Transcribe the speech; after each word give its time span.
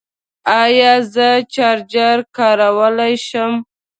ایا 0.63 0.93
زه 1.13 1.27
چارجر 1.53 2.17
کارولی 2.37 3.13
شم؟ 3.25 3.51